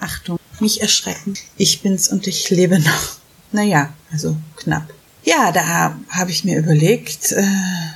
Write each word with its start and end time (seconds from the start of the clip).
Achtung, 0.00 0.38
mich 0.60 0.80
erschrecken. 0.80 1.34
Ich 1.56 1.82
bin's 1.82 2.08
und 2.08 2.26
ich 2.26 2.50
lebe 2.50 2.78
noch. 2.78 3.16
Naja, 3.52 3.92
also 4.12 4.36
knapp. 4.56 4.92
Ja, 5.22 5.52
da 5.52 5.94
habe 6.08 6.30
ich 6.30 6.44
mir 6.44 6.58
überlegt, 6.58 7.32
äh, 7.32 7.42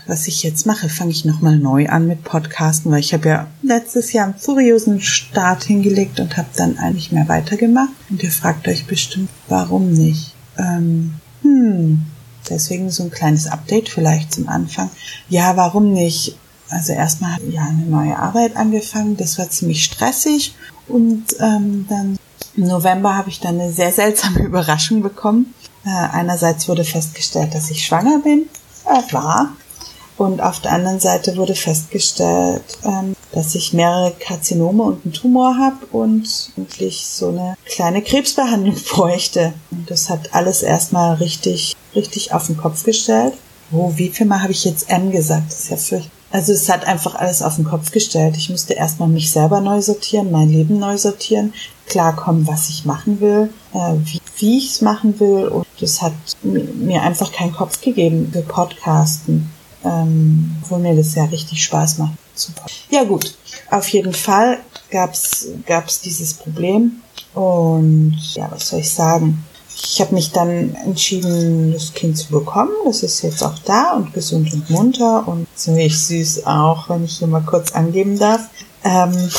was 0.07 0.27
ich 0.27 0.43
jetzt 0.43 0.67
mache. 0.67 0.91
Fange 0.91 1.11
ich 1.11 1.25
nochmal 1.25 1.57
neu 1.57 1.89
an 1.89 2.07
mit 2.07 2.23
Podcasten, 2.23 2.93
weil 2.93 3.01
ich 3.01 3.15
habe 3.15 3.29
ja 3.29 3.47
letztes 3.63 4.13
Jahr 4.13 4.27
einen 4.27 4.39
furiosen 4.39 5.01
Start 5.01 5.65
hingelegt 5.65 6.21
und 6.21 6.37
habe 6.37 6.49
dann 6.57 6.79
eigentlich 6.79 7.13
mehr 7.13 7.29
weitergemacht. 7.29 7.93
Und 8.11 8.23
ihr 8.23 8.31
fragt 8.31 8.69
euch 8.69 8.85
bestimmt, 8.87 9.31
warum 9.49 9.91
nicht? 9.93 10.35
Ähm, 10.59 11.15
hm, 11.41 12.05
deswegen 12.49 12.91
so 12.91 13.05
ein 13.05 13.11
kleines 13.11 13.47
Update 13.47 13.89
vielleicht 13.89 14.35
zum 14.35 14.49
Anfang. 14.49 14.91
Ja, 15.31 15.57
warum 15.57 15.95
nicht? 15.95 16.37
Also 16.75 16.93
erstmal 16.93 17.39
ja 17.51 17.63
eine 17.63 17.87
neue 17.87 18.19
Arbeit 18.19 18.57
angefangen. 18.57 19.17
Das 19.17 19.39
war 19.39 19.49
ziemlich 19.49 19.85
stressig 19.85 20.55
und 20.89 21.25
ähm, 21.39 21.87
dann 21.89 22.19
im 22.57 22.67
November 22.67 23.17
habe 23.17 23.31
ich 23.31 23.41
dann 23.41 23.61
eine 23.61 23.73
sehr 23.73 23.93
seltsame 23.93 24.41
Überraschung 24.45 25.01
bekommen. 25.01 25.55
Äh, 25.87 25.91
einerseits 25.91 26.69
wurde 26.69 26.85
festgestellt, 26.85 27.55
dass 27.55 27.71
ich 27.71 27.87
schwanger 27.87 28.19
bin. 28.19 28.49
Äh, 28.87 29.13
war. 29.13 29.53
Und 30.17 30.41
auf 30.41 30.61
der 30.61 30.73
anderen 30.73 31.01
Seite 31.01 31.37
wurde 31.37 31.55
festgestellt, 31.55 32.63
ähm, 32.85 33.15
dass 33.33 33.55
ich 33.55 33.73
mehrere 33.73 34.13
Karzinome 34.13 34.83
und 34.83 35.05
einen 35.05 35.13
Tumor 35.13 35.57
habe 35.57 35.87
und 35.93 36.53
wirklich 36.57 37.07
so 37.07 37.29
eine 37.29 37.57
kleine 37.67 38.03
Krebsbehandlung 38.03 38.77
bräuchte. 38.91 39.55
Und 39.71 39.91
das 39.91 40.11
hat 40.11 40.35
alles 40.35 40.63
erstmal 40.63 41.15
richtig, 41.15 41.77
richtig 41.95 42.33
auf 42.33 42.47
den 42.47 42.57
Kopf 42.57 42.83
gestellt. 42.83 43.35
Wo, 43.71 43.93
wie 43.97 44.11
viel 44.11 44.27
Mal 44.27 44.43
habe 44.43 44.53
ich 44.53 44.65
jetzt 44.65 44.91
M 44.91 45.11
gesagt? 45.11 45.51
Das 45.51 45.61
ist 45.61 45.71
ja 45.71 45.77
fürchterlich. 45.77 46.24
Also 46.35 46.53
es 46.53 46.69
hat 46.69 46.85
einfach 46.85 47.15
alles 47.15 47.43
auf 47.43 47.55
den 47.55 47.65
Kopf 47.65 47.93
gestellt. 47.93 48.37
Ich 48.37 48.51
musste 48.51 48.75
erstmal 48.75 49.09
mich 49.09 49.31
selber 49.31 49.61
neu 49.61 49.81
sortieren, 49.81 50.33
mein 50.33 50.51
Leben 50.51 50.81
neu 50.81 50.99
sortieren, 50.99 51.55
klarkommen, 51.87 52.49
was 52.49 52.71
ich 52.71 52.85
machen 52.85 53.21
will, 53.21 53.51
äh, 53.73 53.95
wie, 54.03 54.21
wie 54.39 54.59
ich 54.59 54.73
es 54.73 54.81
machen 54.81 55.21
will. 55.21 55.47
Und 55.47 55.65
das 55.79 56.03
hat 56.03 56.13
mir 56.43 57.03
einfach 57.03 57.31
keinen 57.31 57.53
Kopf 57.53 57.81
gegeben 57.81 58.31
für 58.33 58.43
Podcasten, 58.43 59.49
ähm, 59.85 60.57
wo 60.69 60.77
mir 60.77 60.97
das 60.97 61.15
ja 61.15 61.23
richtig 61.27 61.63
Spaß 61.63 61.99
macht. 61.99 62.15
Super. 62.35 62.67
Ja 62.91 63.05
gut, 63.05 63.37
auf 63.71 63.87
jeden 63.91 64.13
Fall 64.13 64.59
gab's 64.91 65.47
gab's 65.67 66.01
dieses 66.01 66.35
Problem 66.35 67.01
und 67.35 68.19
ja, 68.35 68.51
was 68.51 68.71
soll 68.71 68.81
ich 68.81 68.91
sagen? 68.91 69.45
Ich 69.77 70.01
habe 70.01 70.15
mich 70.15 70.33
dann 70.33 70.75
entschieden, 70.75 71.73
das 71.73 71.93
Kind 71.95 72.17
zu 72.19 72.31
bekommen. 72.31 72.73
Das 72.85 73.03
ist 73.03 73.23
jetzt 73.23 73.43
auch 73.43 73.59
da 73.65 73.93
und 73.93 74.13
gesund 74.13 74.53
und 74.53 74.71
munter 74.71 75.27
und 75.27 75.47
ziemlich 75.55 75.99
süß 75.99 76.47
auch, 76.47 76.89
wenn 76.89 77.05
ich 77.05 77.19
hier 77.19 77.29
mal 77.29 77.43
kurz 77.43 77.73
angeben 77.73 78.19
darf. 78.19 78.49
Ähm 78.85 79.13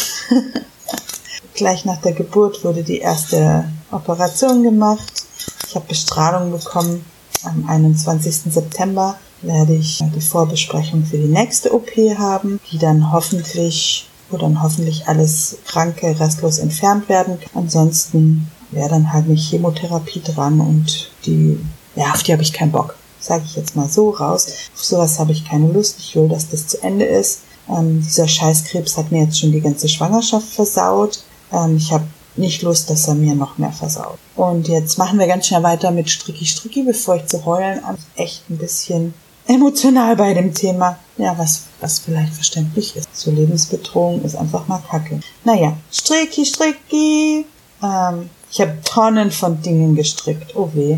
Gleich 1.56 1.86
nach 1.86 2.02
der 2.02 2.12
Geburt 2.12 2.66
wurde 2.66 2.84
die 2.84 2.98
erste 2.98 3.64
Operation 3.90 4.64
gemacht. 4.64 5.26
Ich 5.68 5.76
habe 5.76 5.86
Bestrahlung 5.88 6.52
bekommen. 6.52 7.06
Am 7.44 7.70
21. 7.70 8.52
September 8.52 9.18
werde 9.42 9.76
ich 9.76 10.04
die 10.16 10.22
Vorbesprechung 10.22 11.06
für 11.06 11.18
die 11.18 11.28
nächste 11.28 11.74
OP 11.74 11.92
haben, 12.18 12.60
die 12.72 12.78
dann 12.78 13.12
hoffentlich, 13.12 14.10
wo 14.30 14.38
dann 14.38 14.62
hoffentlich 14.62 15.08
alles 15.08 15.58
Kranke 15.66 16.20
restlos 16.20 16.58
entfernt 16.58 17.08
werden. 17.08 17.38
Ansonsten 17.54 18.52
wäre 18.76 18.90
dann 18.90 19.12
halt 19.14 19.26
eine 19.26 19.36
Chemotherapie 19.36 20.22
dran 20.22 20.60
und 20.60 21.10
die, 21.26 21.60
ja, 21.96 22.12
auf 22.12 22.24
die 22.24 22.34
habe 22.34 22.44
ich 22.44 22.54
keinen 22.54 22.72
Bock. 22.72 22.96
Sage 23.20 23.44
ich 23.46 23.56
jetzt 23.56 23.76
mal 23.76 23.90
so 23.90 24.12
raus. 24.12 24.48
Auf 24.76 24.84
sowas 24.84 25.18
habe 25.18 25.32
ich 25.32 25.48
keine 25.48 25.72
Lust. 25.72 25.96
Ich 26.00 26.16
will, 26.16 26.28
dass 26.28 26.50
das 26.50 26.68
zu 26.68 26.84
Ende 26.84 27.06
ist. 27.06 27.42
Ähm, 27.68 28.02
dieser 28.02 28.28
Scheißkrebs 28.28 28.98
hat 28.98 29.12
mir 29.12 29.24
jetzt 29.24 29.40
schon 29.40 29.52
die 29.52 29.62
ganze 29.62 29.90
Schwangerschaft 29.90 30.48
versaut. 30.48 31.24
Ähm, 31.52 31.78
ich 31.78 31.92
habe 31.92 32.06
nicht 32.36 32.62
Lust, 32.62 32.90
dass 32.90 33.08
er 33.08 33.16
mir 33.16 33.34
noch 33.34 33.58
mehr 33.58 33.72
versaut. 33.72 34.18
Und 34.36 34.68
jetzt 34.68 34.98
machen 34.98 35.18
wir 35.18 35.28
ganz 35.28 35.48
schnell 35.48 35.64
weiter 35.64 35.92
mit 35.92 36.10
Stricki 36.10 36.46
Stricki, 36.46 36.84
bevor 36.84 37.16
ich 37.16 37.26
zu 37.26 37.46
heulen 37.46 37.84
an. 37.84 37.98
Echt 38.16 38.50
ein 38.50 38.58
bisschen 38.58 39.14
emotional 39.48 40.16
bei 40.16 40.34
dem 40.34 40.54
Thema. 40.54 41.00
Ja, 41.18 41.38
was, 41.38 41.64
was 41.80 42.00
vielleicht 42.00 42.34
verständlich 42.34 42.96
ist. 42.96 43.10
So 43.14 43.32
Lebensbedrohung 43.32 44.22
ist 44.24 44.36
einfach 44.36 44.68
mal 44.68 44.82
kacke. 44.90 45.22
Naja, 45.44 45.78
Stricki 45.92 46.46
Stricki. 46.46 47.46
Ähm, 47.82 48.30
ich 48.56 48.62
habe 48.62 48.78
Tonnen 48.86 49.32
von 49.32 49.62
Dingen 49.62 49.98
gestrickt. 49.98 50.56
Oh 50.56 50.70
weh. 50.74 50.98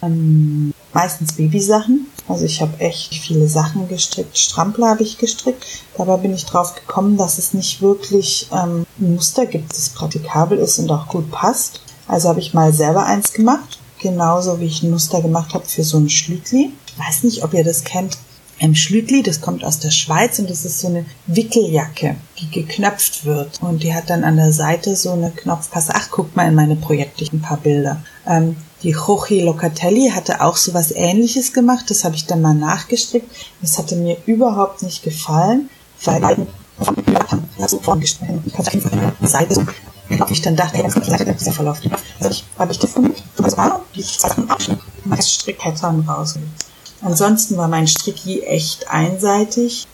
Ähm, 0.00 0.72
meistens 0.94 1.34
Babysachen. 1.34 2.06
Also 2.26 2.46
ich 2.46 2.62
habe 2.62 2.80
echt 2.80 3.14
viele 3.14 3.46
Sachen 3.46 3.88
gestrickt. 3.88 4.38
Strampler 4.38 4.88
habe 4.88 5.02
ich 5.02 5.18
gestrickt. 5.18 5.66
Dabei 5.98 6.16
bin 6.16 6.32
ich 6.32 6.46
drauf 6.46 6.74
gekommen, 6.74 7.18
dass 7.18 7.36
es 7.36 7.52
nicht 7.52 7.82
wirklich 7.82 8.48
ähm, 8.52 8.86
ein 8.98 9.16
Muster 9.16 9.44
gibt, 9.44 9.76
das 9.76 9.90
praktikabel 9.90 10.56
ist 10.56 10.78
und 10.78 10.90
auch 10.90 11.08
gut 11.08 11.30
passt. 11.30 11.82
Also 12.06 12.30
habe 12.30 12.40
ich 12.40 12.54
mal 12.54 12.72
selber 12.72 13.04
eins 13.04 13.34
gemacht. 13.34 13.78
Genauso 14.00 14.58
wie 14.58 14.64
ich 14.64 14.82
ein 14.82 14.90
Muster 14.90 15.20
gemacht 15.20 15.52
habe 15.52 15.66
für 15.66 15.84
so 15.84 15.98
ein 15.98 16.08
Schlütli. 16.08 16.72
Ich 16.86 17.06
weiß 17.06 17.24
nicht, 17.24 17.44
ob 17.44 17.52
ihr 17.52 17.64
das 17.64 17.84
kennt. 17.84 18.16
Ein 18.60 18.74
Schlütli, 18.74 19.22
das 19.22 19.40
kommt 19.40 19.64
aus 19.64 19.78
der 19.78 19.90
Schweiz 19.90 20.38
und 20.38 20.50
das 20.50 20.64
ist 20.64 20.80
so 20.80 20.88
eine 20.88 21.04
Wickeljacke, 21.26 22.16
die 22.38 22.50
geknöpft 22.50 23.24
wird. 23.24 23.60
Und 23.62 23.82
die 23.82 23.94
hat 23.94 24.10
dann 24.10 24.24
an 24.24 24.36
der 24.36 24.52
Seite 24.52 24.96
so 24.96 25.12
eine 25.12 25.30
Knopfpasse. 25.30 25.92
Ach, 25.94 26.10
guckt 26.10 26.34
mal 26.34 26.48
in 26.48 26.54
meine 26.54 26.76
Projekte, 26.76 27.24
ein 27.32 27.40
paar 27.40 27.58
Bilder. 27.58 28.02
Ähm, 28.26 28.56
die 28.82 28.90
Jochi 28.90 29.42
Locatelli 29.42 30.10
hatte 30.10 30.40
auch 30.40 30.56
so 30.56 30.74
was 30.74 30.92
ähnliches 30.92 31.52
gemacht. 31.52 31.86
Das 31.88 32.04
habe 32.04 32.14
ich 32.14 32.26
dann 32.26 32.42
mal 32.42 32.54
nachgestrickt. 32.54 33.30
Das 33.60 33.78
hatte 33.78 33.96
mir 33.96 34.16
überhaupt 34.26 34.82
nicht 34.82 35.02
gefallen, 35.02 35.68
weil 36.04 36.46
Seite 39.28 39.66
ich 40.30 40.42
dann 40.42 40.56
dachte, 40.56 40.78
hey, 40.78 40.84
das 40.84 40.96
ist 40.96 41.46
ja 41.46 41.52
verlaufen. 41.52 41.90
Also 42.18 42.30
ich 42.30 42.44
habe 42.58 42.72
ich 42.72 42.80
gefunden, 42.80 43.14
also 43.42 43.56
die 43.94 44.02
Sachen 44.02 44.48
abschnitt, 44.48 44.78
das 45.04 45.34
Strickpattern 45.34 46.00
raus. 46.00 46.38
Ansonsten 47.00 47.56
war 47.56 47.68
mein 47.68 47.86
Stricki 47.86 48.42
echt 48.42 48.88
einseitig. 48.90 49.86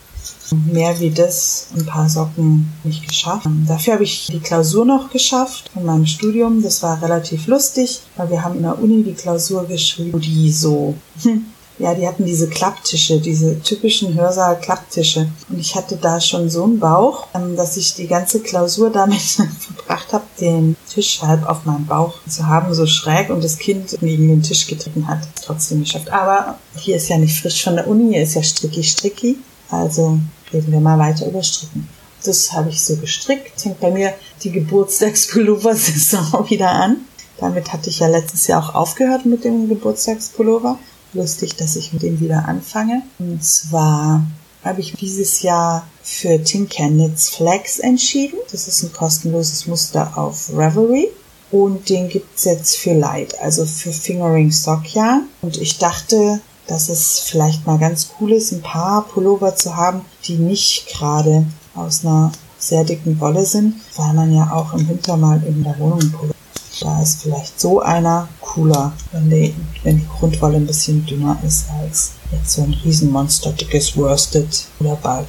Mehr 0.71 0.99
wie 0.99 1.09
das, 1.09 1.67
ein 1.75 1.85
paar 1.85 2.07
Socken 2.07 2.71
nicht 2.83 3.07
geschafft. 3.07 3.47
Dafür 3.67 3.93
habe 3.93 4.03
ich 4.03 4.27
die 4.27 4.39
Klausur 4.39 4.85
noch 4.85 5.09
geschafft 5.09 5.71
von 5.73 5.85
meinem 5.85 6.05
Studium. 6.05 6.61
Das 6.61 6.83
war 6.83 7.01
relativ 7.01 7.47
lustig, 7.47 8.01
weil 8.15 8.29
wir 8.29 8.43
haben 8.43 8.57
in 8.57 8.63
der 8.63 8.79
Uni 8.79 9.03
die 9.03 9.13
Klausur 9.13 9.65
geschrieben, 9.67 10.19
die 10.19 10.51
so, 10.51 10.95
hm, 11.23 11.45
ja, 11.77 11.93
die 11.93 12.07
hatten 12.07 12.25
diese 12.25 12.47
Klapptische, 12.47 13.19
diese 13.19 13.59
typischen 13.61 14.13
Hörsaal-Klapptische. 14.13 15.27
Und 15.49 15.59
ich 15.59 15.75
hatte 15.75 15.97
da 15.97 16.21
schon 16.21 16.49
so 16.49 16.63
einen 16.63 16.79
Bauch, 16.79 17.27
ähm, 17.33 17.57
dass 17.57 17.75
ich 17.75 17.95
die 17.95 18.07
ganze 18.07 18.39
Klausur 18.39 18.89
damit 18.91 19.21
verbracht 19.59 20.13
habe, 20.13 20.23
den 20.39 20.77
Tisch 20.89 21.21
halb 21.21 21.47
auf 21.49 21.65
meinem 21.65 21.85
Bauch 21.85 22.13
zu 22.27 22.47
haben, 22.47 22.73
so 22.73 22.85
schräg 22.85 23.29
und 23.29 23.43
das 23.43 23.57
Kind 23.57 23.97
gegen 23.99 24.27
den 24.29 24.41
Tisch 24.41 24.67
getreten 24.67 25.07
hat. 25.07 25.19
Trotzdem 25.43 25.81
geschafft. 25.81 26.09
Aber 26.11 26.57
hier 26.77 26.95
ist 26.95 27.09
ja 27.09 27.17
nicht 27.17 27.39
frisch 27.39 27.63
von 27.63 27.75
der 27.75 27.87
Uni, 27.87 28.13
hier 28.13 28.23
ist 28.23 28.35
ja 28.35 28.43
stricky 28.43 28.83
stricky. 28.83 29.37
Also 29.69 30.19
reden 30.53 30.71
wir 30.71 30.79
mal 30.79 30.97
weiter 30.97 31.27
über 31.27 31.43
Stricken. 31.43 31.89
Das 32.23 32.53
habe 32.53 32.69
ich 32.69 32.81
so 32.81 32.95
gestrickt. 32.95 33.59
Fängt 33.59 33.79
bei 33.79 33.91
mir 33.91 34.13
die 34.43 34.51
Geburtstagspullover-Saison 34.51 36.45
wieder 36.49 36.69
an. 36.69 36.97
Damit 37.37 37.73
hatte 37.73 37.89
ich 37.89 37.99
ja 37.99 38.07
letztes 38.07 38.47
Jahr 38.47 38.63
auch 38.63 38.75
aufgehört 38.75 39.25
mit 39.25 39.43
dem 39.43 39.67
Geburtstagspullover 39.67 40.79
lustig, 41.15 41.55
dass 41.55 41.75
ich 41.75 41.93
mit 41.93 42.03
dem 42.03 42.19
wieder 42.19 42.47
anfange. 42.47 43.01
Und 43.17 43.43
zwar 43.43 44.23
habe 44.63 44.81
ich 44.81 44.93
dieses 44.93 45.41
Jahr 45.41 45.87
für 46.03 46.43
Tin 46.43 46.67
Candits 46.69 47.29
Flags 47.29 47.79
entschieden. 47.79 48.37
Das 48.51 48.67
ist 48.67 48.83
ein 48.83 48.93
kostenloses 48.93 49.67
Muster 49.67 50.17
auf 50.17 50.49
Reverie. 50.53 51.07
Und 51.51 51.89
den 51.89 52.09
gibt's 52.09 52.43
jetzt 52.43 52.77
für 52.77 52.93
Light, 52.93 53.39
also 53.39 53.65
für 53.65 53.91
Fingering 53.91 54.51
Stock 54.51 54.93
Yarn. 54.93 55.27
Und 55.41 55.57
ich 55.57 55.77
dachte, 55.77 56.41
dass 56.67 56.89
es 56.89 57.19
vielleicht 57.19 57.65
mal 57.67 57.77
ganz 57.77 58.09
cool 58.19 58.33
ist, 58.33 58.51
ein 58.51 58.61
paar 58.61 59.05
Pullover 59.07 59.55
zu 59.55 59.75
haben, 59.75 60.01
die 60.25 60.35
nicht 60.35 60.87
gerade 60.87 61.45
aus 61.75 62.03
einer 62.03 62.31
sehr 62.57 62.83
dicken 62.83 63.19
Wolle 63.19 63.45
sind, 63.45 63.75
weil 63.95 64.13
man 64.13 64.33
ja 64.33 64.51
auch 64.51 64.73
im 64.73 64.87
Winter 64.89 65.17
mal 65.17 65.41
in 65.45 65.63
der 65.63 65.77
Wohnung 65.77 65.99
Pullover 66.11 66.34
da 66.79 67.01
ist 67.01 67.21
vielleicht 67.21 67.59
so 67.59 67.81
einer 67.81 68.27
cooler, 68.41 68.93
wenn 69.11 69.29
die, 69.29 69.53
wenn 69.83 69.97
die 69.97 70.07
Grundwolle 70.07 70.57
ein 70.57 70.67
bisschen 70.67 71.05
dünner 71.05 71.37
ist 71.45 71.65
als 71.69 72.13
jetzt 72.31 72.53
so 72.53 72.63
ein 72.63 72.73
Riesenmonster 72.83 73.51
dickes 73.51 73.95
Worsted 73.95 74.65
oder 74.79 74.95
Balk. 74.95 75.27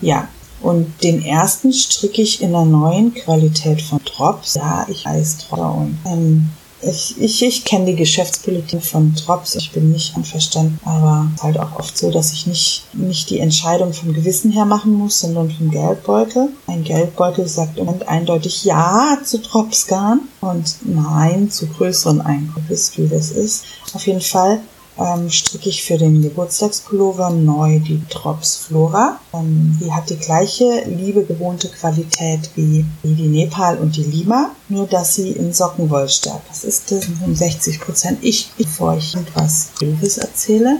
Ja, 0.00 0.28
und 0.60 1.02
den 1.02 1.22
ersten 1.22 1.72
stricke 1.72 2.22
ich 2.22 2.42
in 2.42 2.54
einer 2.54 2.64
neuen 2.64 3.14
Qualität 3.14 3.80
von 3.82 4.00
Drops. 4.04 4.54
Ja, 4.54 4.86
ich 4.88 5.04
weiß 5.04 5.38
Drops 5.48 5.76
und 5.76 5.98
ähm, 6.06 6.50
ich, 6.90 7.20
ich, 7.20 7.42
ich 7.42 7.64
kenne 7.64 7.86
die 7.86 7.96
Geschäftspolitik 7.96 8.82
von 8.82 9.14
Drops, 9.14 9.54
ich 9.54 9.72
bin 9.72 9.92
nicht 9.92 10.16
einverstanden, 10.16 10.78
aber 10.84 11.28
es 11.28 11.40
ist 11.40 11.42
halt 11.42 11.58
auch 11.58 11.78
oft 11.78 11.96
so, 11.96 12.10
dass 12.10 12.32
ich 12.32 12.46
nicht, 12.46 12.84
nicht 12.92 13.30
die 13.30 13.40
Entscheidung 13.40 13.92
vom 13.92 14.12
Gewissen 14.12 14.52
her 14.52 14.64
machen 14.64 14.92
muss, 14.92 15.20
sondern 15.20 15.50
vom 15.50 15.70
Geldbeutel. 15.70 16.48
Ein 16.66 16.84
Geldbeutel 16.84 17.48
sagt 17.48 17.78
im 17.78 17.86
Moment 17.86 18.08
eindeutig 18.08 18.64
Ja 18.64 19.18
zu 19.24 19.38
Dropsgarn 19.38 20.20
und 20.40 20.76
Nein 20.82 21.50
zu 21.50 21.66
größeren 21.66 22.20
Einkäufen, 22.20 22.56
wie 22.96 23.08
das 23.08 23.30
ist. 23.30 23.64
Auf 23.92 24.06
jeden 24.06 24.20
Fall 24.20 24.60
ähm, 24.98 25.30
stricke 25.30 25.68
ich 25.68 25.84
für 25.84 25.98
den 25.98 26.22
Geburtstagspullover 26.22 27.30
neu 27.30 27.78
die 27.80 28.00
Drops 28.08 28.56
Flora. 28.56 29.20
Ähm, 29.34 29.78
die 29.80 29.92
hat 29.92 30.10
die 30.10 30.16
gleiche 30.16 30.84
liebe 30.86 31.24
gewohnte 31.24 31.68
Qualität 31.68 32.50
wie, 32.54 32.84
wie 33.02 33.14
die 33.14 33.28
Nepal 33.28 33.78
und 33.78 33.96
die 33.96 34.04
Lima, 34.04 34.50
nur 34.68 34.86
dass 34.86 35.14
sie 35.14 35.32
in 35.32 35.52
Sockenwollstärke. 35.52 36.42
Das 36.48 36.64
ist 36.64 36.90
das 36.90 37.04
65 37.04 37.80
Prozent. 37.80 38.18
Ich, 38.22 38.50
bevor 38.56 38.96
ich 38.96 39.14
etwas 39.14 39.70
Böses 39.78 40.18
erzähle, 40.18 40.78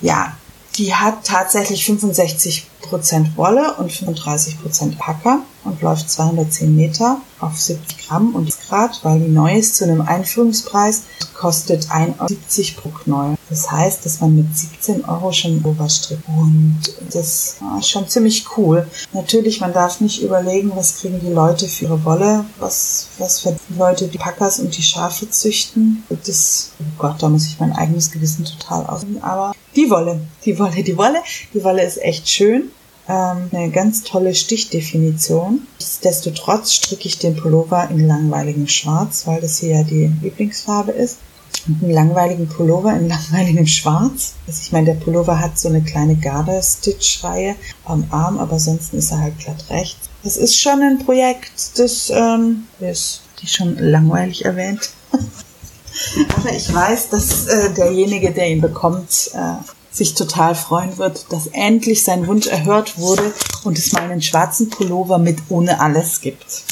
ja, 0.00 0.36
die 0.76 0.94
hat 0.94 1.24
tatsächlich 1.24 1.84
65 1.84 2.69
Prozent 2.90 3.36
Wolle 3.36 3.74
und 3.78 3.90
35 3.90 4.60
Prozent 4.60 4.98
Packer 4.98 5.40
und 5.64 5.80
läuft 5.80 6.10
210 6.10 6.74
Meter 6.74 7.20
auf 7.38 7.58
70 7.58 8.08
Gramm 8.08 8.34
und 8.34 8.52
Grad, 8.68 9.00
weil 9.02 9.20
die 9.20 9.28
neu 9.28 9.56
ist 9.56 9.76
zu 9.76 9.84
einem 9.84 10.02
Einführungspreis, 10.02 11.04
kostet 11.34 11.86
1,70 11.86 12.76
pro 12.76 12.90
Knäuel. 12.90 13.36
Das 13.48 13.70
heißt, 13.70 14.04
dass 14.04 14.20
man 14.20 14.36
mit 14.36 14.56
17 14.56 15.04
Euro 15.06 15.32
schon 15.32 15.64
overstrickt. 15.64 16.22
Und 16.28 16.80
das 17.12 17.56
ist 17.78 17.88
schon 17.88 18.08
ziemlich 18.08 18.44
cool. 18.56 18.86
Natürlich, 19.12 19.60
man 19.60 19.72
darf 19.72 20.00
nicht 20.00 20.22
überlegen, 20.22 20.72
was 20.74 20.96
kriegen 20.96 21.20
die 21.20 21.32
Leute 21.32 21.68
für 21.68 21.86
ihre 21.86 22.04
Wolle, 22.04 22.44
was, 22.58 23.08
was 23.18 23.40
für 23.40 23.56
die 23.68 23.78
Leute 23.78 24.08
die 24.08 24.18
Packers 24.18 24.58
und 24.58 24.76
die 24.76 24.82
Schafe 24.82 25.30
züchten. 25.30 26.04
Das, 26.26 26.72
oh 26.80 26.84
Gott, 26.98 27.22
da 27.22 27.28
muss 27.28 27.46
ich 27.46 27.58
mein 27.60 27.72
eigenes 27.72 28.10
Gewissen 28.10 28.44
total 28.44 28.86
ausüben. 28.86 29.22
Aber 29.22 29.52
die 29.76 29.88
Wolle, 29.88 30.20
die 30.44 30.58
Wolle, 30.58 30.82
die 30.82 30.96
Wolle, 30.96 31.22
die 31.54 31.64
Wolle 31.64 31.84
ist 31.84 32.02
echt 32.02 32.28
schön 32.28 32.70
ähm, 33.10 33.50
eine 33.52 33.70
ganz 33.70 34.04
tolle 34.04 34.34
Stichdefinition. 34.34 35.66
Nichtsdestotrotz 35.80 36.72
stricke 36.74 37.08
ich 37.08 37.18
den 37.18 37.34
Pullover 37.34 37.88
in 37.90 38.06
langweiligem 38.06 38.68
Schwarz, 38.68 39.26
weil 39.26 39.40
das 39.40 39.58
hier 39.58 39.70
ja 39.70 39.82
die 39.82 40.12
Lieblingsfarbe 40.22 40.92
ist. 40.92 41.18
Und 41.66 41.82
einen 41.82 41.92
langweiligen 41.92 42.48
Pullover 42.48 42.94
in 42.94 43.08
langweiligem 43.32 43.66
Schwarz. 43.66 44.34
Also 44.46 44.60
ich 44.62 44.72
meine, 44.72 44.86
der 44.86 44.94
Pullover 44.94 45.40
hat 45.40 45.58
so 45.58 45.68
eine 45.68 45.82
kleine 45.82 46.14
Garter-Stitch-Reihe 46.14 47.56
am 47.84 48.04
Arm, 48.10 48.38
aber 48.38 48.60
sonst 48.60 48.94
ist 48.94 49.10
er 49.10 49.20
halt 49.20 49.38
glatt 49.40 49.64
rechts. 49.70 50.08
Das 50.22 50.36
ist 50.36 50.60
schon 50.60 50.80
ein 50.82 51.04
Projekt, 51.04 51.78
das 51.78 52.10
ähm, 52.10 52.64
ist 52.78 53.22
die 53.42 53.48
schon 53.48 53.76
langweilig 53.78 54.44
erwähnt. 54.44 54.90
aber 56.36 56.52
ich 56.52 56.72
weiß, 56.72 57.08
dass 57.08 57.46
äh, 57.46 57.70
derjenige, 57.70 58.30
der 58.30 58.50
ihn 58.50 58.60
bekommt, 58.60 59.30
äh, 59.34 59.54
sich 59.90 60.14
total 60.14 60.54
freuen 60.54 60.98
wird, 60.98 61.26
dass 61.30 61.48
endlich 61.48 62.04
sein 62.04 62.26
Wunsch 62.26 62.46
erhört 62.46 62.98
wurde 62.98 63.34
und 63.64 63.78
es 63.78 63.92
mal 63.92 64.02
einen 64.02 64.22
schwarzen 64.22 64.70
Pullover 64.70 65.18
mit 65.18 65.38
ohne 65.48 65.80
alles 65.80 66.20
gibt. 66.20 66.64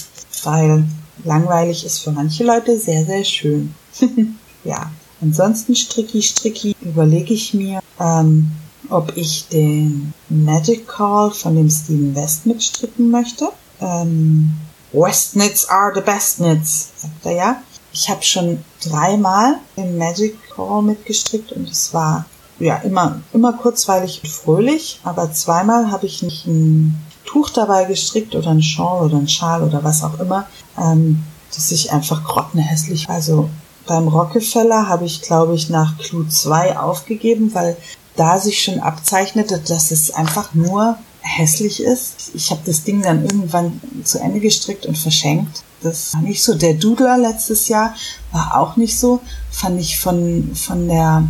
Weil 0.44 0.84
langweilig 1.24 1.84
ist 1.84 1.98
für 1.98 2.12
manche 2.12 2.44
Leute 2.44 2.78
sehr, 2.78 3.04
sehr 3.04 3.24
schön. 3.24 3.74
ja, 4.64 4.90
ansonsten 5.20 5.74
stricki, 5.74 6.22
stricki 6.22 6.76
überlege 6.80 7.34
ich 7.34 7.54
mir, 7.54 7.80
ähm, 7.98 8.52
ob 8.88 9.16
ich 9.16 9.48
den 9.48 10.14
Magic 10.28 10.86
Call 10.86 11.32
von 11.32 11.56
dem 11.56 11.68
Steven 11.68 12.14
West 12.14 12.46
mitstricken 12.46 13.10
möchte. 13.10 13.48
Ähm, 13.80 14.52
West 14.92 15.32
Knits 15.32 15.68
are 15.68 15.92
the 15.94 16.00
best 16.00 16.36
knits, 16.36 16.88
sagt 16.96 17.26
er 17.26 17.32
ja. 17.32 17.62
Ich 17.92 18.08
habe 18.08 18.22
schon 18.22 18.62
dreimal 18.82 19.56
den 19.76 19.98
Magic 19.98 20.36
Call 20.54 20.82
mitgestrickt 20.82 21.52
und 21.52 21.68
es 21.68 21.92
war 21.92 22.24
ja, 22.58 22.76
immer, 22.78 23.20
immer 23.32 23.52
kurzweilig 23.52 24.20
und 24.22 24.30
fröhlich, 24.30 25.00
aber 25.04 25.32
zweimal 25.32 25.90
habe 25.90 26.06
ich 26.06 26.22
nicht 26.22 26.46
ein 26.46 27.00
Tuch 27.24 27.50
dabei 27.50 27.84
gestrickt 27.84 28.34
oder 28.34 28.50
ein 28.50 28.62
Shawl 28.62 29.06
oder 29.06 29.18
ein 29.18 29.28
Schal 29.28 29.62
oder 29.62 29.84
was 29.84 30.02
auch 30.02 30.18
immer, 30.18 30.46
ähm, 30.78 31.22
dass 31.54 31.70
ich 31.70 31.92
einfach 31.92 32.24
grottenhässlich. 32.24 33.08
Also 33.08 33.48
beim 33.86 34.08
Rockefeller 34.08 34.88
habe 34.88 35.04
ich, 35.04 35.22
glaube 35.22 35.54
ich, 35.54 35.68
nach 35.70 35.98
Clue 35.98 36.28
2 36.28 36.78
aufgegeben, 36.78 37.54
weil 37.54 37.76
da 38.16 38.38
sich 38.38 38.62
schon 38.62 38.80
abzeichnete, 38.80 39.58
dass 39.60 39.90
es 39.90 40.10
einfach 40.10 40.54
nur 40.54 40.98
hässlich 41.20 41.82
ist. 41.82 42.32
Ich 42.34 42.50
habe 42.50 42.60
das 42.64 42.82
Ding 42.82 43.02
dann 43.02 43.24
irgendwann 43.24 43.80
zu 44.04 44.18
Ende 44.18 44.40
gestrickt 44.40 44.86
und 44.86 44.98
verschenkt. 44.98 45.62
Das 45.82 46.14
war 46.14 46.22
nicht 46.22 46.42
so. 46.42 46.54
Der 46.54 46.74
Doodler 46.74 47.18
letztes 47.18 47.68
Jahr 47.68 47.94
war 48.32 48.58
auch 48.58 48.76
nicht 48.76 48.98
so. 48.98 49.20
Fand 49.50 49.80
ich 49.80 49.98
von, 50.00 50.52
von 50.54 50.88
der 50.88 51.24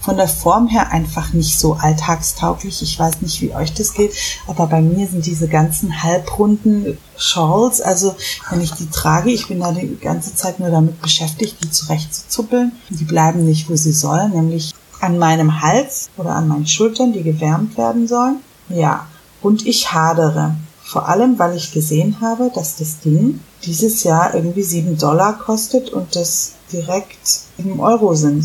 von 0.00 0.16
der 0.16 0.28
Form 0.28 0.66
her 0.68 0.90
einfach 0.90 1.32
nicht 1.32 1.58
so 1.58 1.74
alltagstauglich. 1.74 2.82
Ich 2.82 2.98
weiß 2.98 3.20
nicht, 3.20 3.40
wie 3.42 3.54
euch 3.54 3.74
das 3.74 3.94
geht, 3.94 4.12
aber 4.46 4.66
bei 4.66 4.80
mir 4.80 5.06
sind 5.06 5.26
diese 5.26 5.48
ganzen 5.48 6.02
halbrunden 6.02 6.98
Shawls, 7.16 7.80
also 7.80 8.14
wenn 8.50 8.62
ich 8.62 8.72
die 8.72 8.88
trage, 8.88 9.30
ich 9.30 9.48
bin 9.48 9.60
da 9.60 9.72
die 9.72 9.98
ganze 10.00 10.34
Zeit 10.34 10.58
nur 10.58 10.70
damit 10.70 11.02
beschäftigt, 11.02 11.56
die 11.62 11.70
zurechtzuzuppeln. 11.70 12.72
Die 12.88 13.04
bleiben 13.04 13.44
nicht, 13.44 13.68
wo 13.68 13.76
sie 13.76 13.92
sollen, 13.92 14.32
nämlich 14.32 14.72
an 15.00 15.18
meinem 15.18 15.60
Hals 15.60 16.10
oder 16.16 16.34
an 16.34 16.48
meinen 16.48 16.66
Schultern, 16.66 17.12
die 17.12 17.22
gewärmt 17.22 17.76
werden 17.76 18.08
sollen. 18.08 18.40
Ja, 18.68 19.06
und 19.42 19.66
ich 19.66 19.92
hadere. 19.92 20.56
Vor 20.82 21.08
allem, 21.08 21.38
weil 21.38 21.56
ich 21.56 21.72
gesehen 21.72 22.16
habe, 22.20 22.50
dass 22.54 22.76
das 22.76 23.00
Ding 23.00 23.40
dieses 23.64 24.02
Jahr 24.02 24.34
irgendwie 24.34 24.62
sieben 24.62 24.98
Dollar 24.98 25.38
kostet 25.38 25.90
und 25.90 26.16
das 26.16 26.52
direkt 26.72 27.26
sieben 27.56 27.80
Euro 27.80 28.14
sind. 28.14 28.44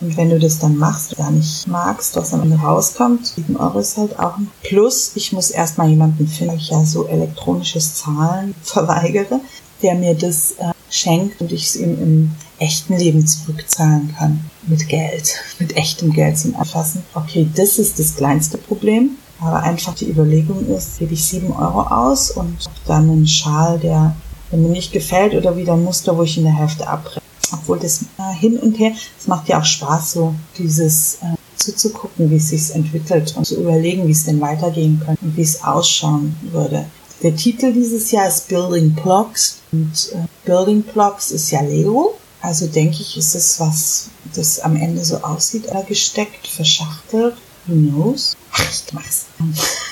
Und 0.00 0.16
wenn 0.16 0.30
du 0.30 0.38
das 0.38 0.58
dann 0.58 0.78
machst, 0.78 1.16
gar 1.16 1.30
nicht 1.30 1.66
magst, 1.66 2.16
was 2.16 2.32
am 2.32 2.42
Ende 2.42 2.56
rauskommt, 2.56 3.26
7 3.26 3.56
Euro 3.56 3.80
ist 3.80 3.98
halt 3.98 4.18
auch 4.18 4.38
ein 4.38 4.50
Plus. 4.62 5.12
Ich 5.14 5.32
muss 5.32 5.50
erstmal 5.50 5.90
jemanden 5.90 6.26
finden, 6.26 6.52
weil 6.52 6.58
ich 6.58 6.70
ja 6.70 6.84
so 6.84 7.06
elektronisches 7.06 7.96
Zahlen 7.96 8.54
verweigere, 8.62 9.40
der 9.82 9.94
mir 9.94 10.14
das 10.14 10.52
äh, 10.52 10.72
schenkt 10.88 11.40
und 11.40 11.52
ich 11.52 11.66
es 11.66 11.76
ihm 11.76 12.00
im 12.00 12.30
echten 12.58 12.96
Leben 12.96 13.26
zurückzahlen 13.26 14.14
kann. 14.16 14.40
Mit 14.66 14.88
Geld, 14.88 15.34
mit 15.58 15.76
echtem 15.76 16.12
Geld 16.12 16.38
zum 16.38 16.54
Erfassen. 16.54 17.02
Okay, 17.14 17.48
das 17.54 17.78
ist 17.78 17.98
das 17.98 18.16
kleinste 18.16 18.56
Problem. 18.56 19.10
Aber 19.42 19.62
einfach 19.62 19.94
die 19.94 20.08
Überlegung 20.08 20.66
ist, 20.66 20.98
gebe 20.98 21.14
ich 21.14 21.24
7 21.24 21.52
Euro 21.52 21.82
aus 21.82 22.30
und 22.30 22.58
dann 22.86 23.10
einen 23.10 23.26
Schal, 23.26 23.78
der, 23.78 24.14
mir 24.50 24.68
nicht 24.68 24.92
gefällt 24.92 25.34
oder 25.34 25.56
wieder 25.56 25.74
ein 25.74 25.84
Muster, 25.84 26.16
wo 26.16 26.22
ich 26.24 26.36
in 26.36 26.44
der 26.44 26.56
Hälfte 26.56 26.86
abbreche 26.86 27.20
obwohl 27.52 27.78
das 27.78 28.02
äh, 28.18 28.34
hin 28.38 28.58
und 28.58 28.78
her, 28.78 28.92
es 29.18 29.26
macht 29.26 29.48
ja 29.48 29.60
auch 29.60 29.64
Spaß, 29.64 30.12
so 30.12 30.34
dieses 30.58 31.14
äh, 31.22 31.36
zuzugucken, 31.56 32.30
wie 32.30 32.36
es 32.36 32.48
sich 32.48 32.74
entwickelt 32.74 33.34
und 33.36 33.44
zu 33.46 33.60
überlegen, 33.60 34.06
wie 34.06 34.12
es 34.12 34.24
denn 34.24 34.40
weitergehen 34.40 35.00
könnte 35.04 35.24
und 35.24 35.36
wie 35.36 35.42
es 35.42 35.62
ausschauen 35.62 36.34
würde. 36.52 36.86
Der 37.22 37.36
Titel 37.36 37.72
dieses 37.72 38.10
Jahr 38.10 38.28
ist 38.28 38.48
Building 38.48 38.94
Blocks 38.94 39.58
und 39.72 40.12
äh, 40.14 40.26
Building 40.46 40.82
Blocks 40.82 41.30
ist 41.30 41.50
ja 41.50 41.60
Lego. 41.60 42.14
Also 42.40 42.66
denke 42.66 43.02
ich, 43.02 43.18
ist 43.18 43.34
es 43.34 43.60
was, 43.60 44.08
das 44.34 44.60
am 44.60 44.74
Ende 44.76 45.04
so 45.04 45.18
aussieht, 45.18 45.68
oder 45.68 45.82
gesteckt, 45.82 46.46
verschachtelt. 46.46 47.34
Who 47.66 47.74
knows? 47.74 48.36
Ach, 48.52 48.60
ich 48.60 48.92
mach's. 48.94 49.26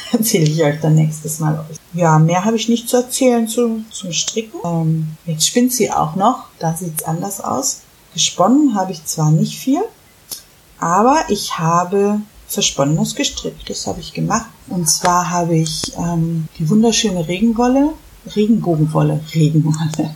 Erzähle 0.12 0.44
ich 0.44 0.62
euch 0.62 0.80
dann 0.80 0.94
nächstes 0.94 1.38
Mal. 1.38 1.64
Ja, 1.92 2.18
mehr 2.18 2.44
habe 2.44 2.56
ich 2.56 2.68
nicht 2.68 2.88
zu 2.88 2.96
erzählen 2.96 3.46
zu, 3.48 3.82
zum 3.90 4.12
Stricken. 4.12 4.60
Ähm, 4.64 5.08
jetzt 5.26 5.46
spinnt 5.46 5.72
sie 5.72 5.90
auch 5.90 6.16
noch. 6.16 6.44
Da 6.58 6.74
sieht's 6.74 7.04
anders 7.04 7.40
aus. 7.40 7.82
Gesponnen 8.14 8.74
habe 8.74 8.92
ich 8.92 9.04
zwar 9.04 9.30
nicht 9.30 9.58
viel, 9.58 9.82
aber 10.78 11.24
ich 11.28 11.58
habe 11.58 12.20
Versponnenes 12.48 13.14
gestrickt. 13.14 13.68
Das 13.68 13.86
habe 13.86 14.00
ich 14.00 14.14
gemacht. 14.14 14.46
Und 14.68 14.88
zwar 14.88 15.30
habe 15.30 15.56
ich 15.56 15.92
ähm, 15.98 16.48
die 16.58 16.68
wunderschöne 16.68 17.28
Regenwolle, 17.28 17.92
Regenbogenwolle, 18.34 19.20
Regenwolle. 19.34 20.14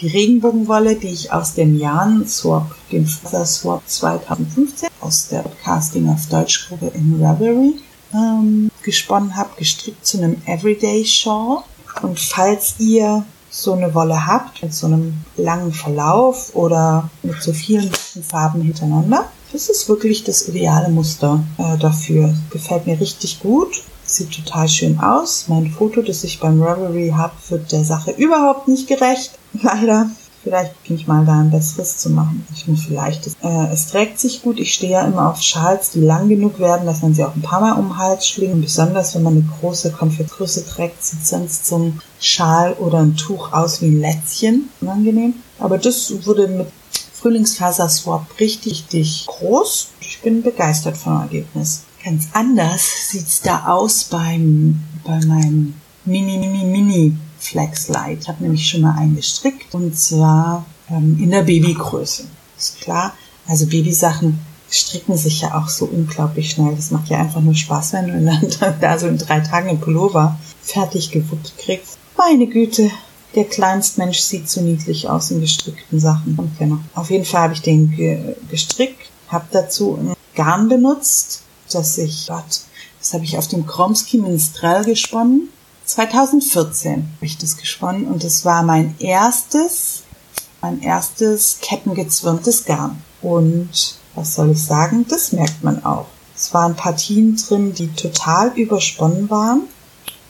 Die 0.00 0.08
Regenbogenwolle, 0.08 0.96
die 0.96 1.08
ich 1.08 1.32
aus 1.32 1.54
dem 1.54 1.78
Jan 1.78 2.26
Swap, 2.26 2.74
dem 2.90 3.06
Faser 3.06 3.46
Swap 3.46 3.82
2015 3.86 4.88
aus 5.00 5.28
der 5.28 5.44
Casting 5.62 6.08
auf 6.08 6.26
Deutsch 6.26 6.68
Gruppe 6.68 6.90
in 6.94 7.22
Ravelry 7.22 7.74
ähm, 8.12 8.69
gesponnen 8.82 9.36
habe, 9.36 9.50
gestrickt 9.56 10.06
zu 10.06 10.18
einem 10.18 10.40
Everyday 10.46 11.04
Shawl. 11.04 11.62
Und 12.02 12.18
falls 12.18 12.74
ihr 12.78 13.24
so 13.50 13.72
eine 13.72 13.94
Wolle 13.94 14.26
habt 14.26 14.62
mit 14.62 14.72
so 14.72 14.86
einem 14.86 15.14
langen 15.36 15.72
Verlauf 15.72 16.54
oder 16.54 17.10
mit 17.22 17.42
so 17.42 17.52
vielen 17.52 17.90
Farben 18.28 18.62
hintereinander, 18.62 19.28
das 19.52 19.68
ist 19.68 19.88
wirklich 19.88 20.22
das 20.22 20.46
ideale 20.48 20.88
Muster 20.88 21.42
äh, 21.58 21.76
dafür. 21.78 22.32
Gefällt 22.50 22.86
mir 22.86 23.00
richtig 23.00 23.40
gut. 23.40 23.82
Sieht 24.04 24.30
total 24.32 24.68
schön 24.68 25.00
aus. 25.00 25.46
Mein 25.48 25.70
Foto, 25.70 26.02
das 26.02 26.22
ich 26.24 26.38
beim 26.38 26.62
Revelry 26.62 27.12
habe, 27.16 27.34
wird 27.48 27.72
der 27.72 27.84
Sache 27.84 28.12
überhaupt 28.12 28.68
nicht 28.68 28.86
gerecht. 28.86 29.32
Leider. 29.62 30.10
Vielleicht 30.42 30.82
bin 30.84 30.96
ich 30.96 31.06
mal 31.06 31.26
da 31.26 31.40
ein 31.40 31.50
besseres 31.50 31.98
zu 31.98 32.08
machen. 32.08 32.46
Ich 32.54 32.64
bin 32.64 32.76
vielleicht, 32.76 33.26
äh, 33.42 33.72
es 33.72 33.88
trägt 33.88 34.18
sich 34.18 34.42
gut. 34.42 34.58
Ich 34.58 34.72
stehe 34.72 34.92
ja 34.92 35.04
immer 35.04 35.28
auf 35.28 35.42
Schals, 35.42 35.90
die 35.90 36.00
lang 36.00 36.30
genug 36.30 36.58
werden, 36.58 36.86
dass 36.86 37.02
man 37.02 37.12
sie 37.12 37.24
auch 37.24 37.34
ein 37.34 37.42
paar 37.42 37.60
Mal 37.60 37.78
um 37.78 37.88
den 37.88 37.98
Hals 37.98 38.26
schlingen. 38.26 38.62
Besonders 38.62 39.14
wenn 39.14 39.22
man 39.22 39.34
eine 39.34 39.44
große 39.60 39.92
Konfettgröße 39.92 40.66
trägt, 40.66 41.04
sieht 41.04 41.26
sonst 41.26 41.66
so 41.66 41.78
ein 41.78 42.00
Schal 42.20 42.72
oder 42.74 43.00
ein 43.00 43.16
Tuch 43.16 43.52
aus 43.52 43.82
wie 43.82 43.88
ein 43.88 44.00
Lätzchen. 44.00 44.70
Unangenehm. 44.80 45.34
Aber 45.58 45.76
das 45.76 46.26
wurde 46.26 46.48
mit 46.48 46.68
Frühlingsfaser 47.12 47.90
Swap 47.90 48.26
richtig, 48.40 48.84
richtig 48.84 49.26
groß. 49.26 49.88
Ich 50.00 50.22
bin 50.22 50.42
begeistert 50.42 50.96
vom 50.96 51.20
Ergebnis. 51.20 51.82
Ganz 52.02 52.28
anders 52.32 53.10
sieht's 53.10 53.42
da 53.42 53.66
aus 53.66 54.04
beim, 54.04 54.80
bei 55.04 55.22
meinem 55.26 55.74
Mini, 56.06 56.38
Mini, 56.38 56.64
Mini 56.64 57.16
Flexlight. 57.40 58.20
Ich 58.22 58.28
habe 58.28 58.42
nämlich 58.42 58.68
schon 58.68 58.82
mal 58.82 58.96
einen 58.96 59.16
gestrickt 59.16 59.74
und 59.74 59.96
zwar 59.96 60.64
ähm, 60.88 61.18
in 61.20 61.30
der 61.30 61.42
Babygröße. 61.42 62.24
Ist 62.56 62.80
klar, 62.80 63.14
Also 63.46 63.66
Babysachen 63.66 64.38
stricken 64.70 65.16
sich 65.16 65.40
ja 65.40 65.58
auch 65.58 65.68
so 65.68 65.86
unglaublich 65.86 66.50
schnell. 66.50 66.76
Das 66.76 66.90
macht 66.90 67.08
ja 67.08 67.18
einfach 67.18 67.40
nur 67.40 67.54
Spaß, 67.54 67.94
wenn 67.94 68.06
du 68.06 68.50
dann 68.60 68.80
da 68.80 68.98
so 68.98 69.08
in 69.08 69.18
drei 69.18 69.40
Tagen 69.40 69.70
einen 69.70 69.80
Pullover 69.80 70.38
fertig 70.62 71.10
gewuppt 71.10 71.54
kriegst. 71.58 71.98
Meine 72.16 72.46
Güte, 72.46 72.90
der 73.34 73.44
Kleinstmensch 73.44 74.18
sieht 74.18 74.48
so 74.48 74.60
niedlich 74.60 75.08
aus 75.08 75.30
in 75.30 75.40
gestrickten 75.40 75.98
Sachen. 75.98 76.36
Und 76.36 76.58
genau. 76.58 76.78
Auf 76.94 77.10
jeden 77.10 77.24
Fall 77.24 77.42
habe 77.42 77.54
ich 77.54 77.62
den 77.62 77.90
ge 77.92 78.36
gestrickt, 78.50 79.10
habe 79.28 79.46
dazu 79.50 79.96
ein 79.96 80.14
Garn 80.34 80.68
benutzt, 80.68 81.42
das 81.72 81.98
ich, 81.98 82.26
Gott, 82.28 82.62
das 82.98 83.14
habe 83.14 83.24
ich 83.24 83.38
auf 83.38 83.48
dem 83.48 83.66
Kromsky 83.66 84.18
Minstrel 84.18 84.84
gesponnen. 84.84 85.48
2014 85.90 86.92
habe 86.92 87.26
ich 87.26 87.36
das 87.36 87.56
gesponnen 87.56 88.06
und 88.06 88.22
das 88.22 88.44
war 88.44 88.62
mein 88.62 88.94
erstes, 89.00 90.02
mein 90.60 90.80
erstes 90.82 91.58
kettengezwirntes 91.60 92.64
Garn. 92.64 93.02
Und 93.22 93.98
was 94.14 94.34
soll 94.34 94.52
ich 94.52 94.62
sagen? 94.62 95.04
Das 95.08 95.32
merkt 95.32 95.64
man 95.64 95.84
auch. 95.84 96.06
Es 96.36 96.54
waren 96.54 96.76
Partien 96.76 97.36
drin, 97.36 97.74
die 97.74 97.88
total 97.88 98.52
übersponnen 98.54 99.30
waren, 99.30 99.62